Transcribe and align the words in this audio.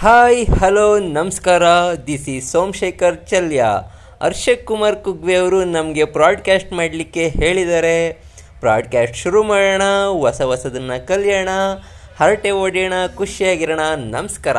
Hi 0.00 0.46
hello 0.46 0.98
ನಮಸ್ಕಾರ. 0.98 1.62
This 2.06 2.28
is 2.28 2.50
Somashekhar 2.52 3.26
Chalya. 3.26 3.64
ಹರ್ಷಕ್ 4.22 4.66
Kumar 4.66 4.96
Kugve 4.96 5.34
ಅವರು 5.34 5.64
ನಮಗೆ 5.64 6.04
ಪ್ರಾಡ್ಕ್ಯಾಸ್ಟ್ 6.04 6.72
ಮಾಡಲಿಕ್ಕೆ 6.72 7.28
ಹೇಳಿದ್ದಾರೆ. 7.28 8.12
ಪ್ರಾಡ್ಕ್ಯಾಸ್ಟ್ 8.60 9.16
ಶುರು 9.16 9.42
ಮಾಡೋಣ, 9.42 9.82
ಹೊಸ 10.08 10.42
ಹೊಸದನ್ನು 10.42 11.06
ಕಲಿಯೋಣ. 11.06 11.48
ಹರಟೆ 12.20 12.50
ಓಡಿಯೋಣ 12.50 12.92
ಖುಷಿಯಾಗಿರೋಣ. 13.14 13.80
ನಮಸ್ಕಾರ. 13.96 14.56